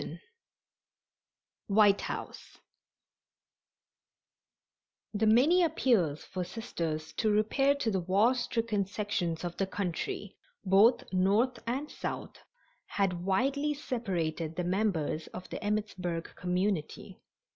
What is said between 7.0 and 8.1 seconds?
to repair to the